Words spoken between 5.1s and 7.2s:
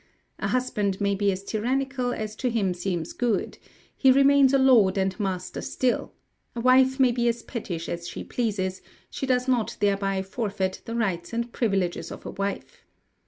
master still; a wife may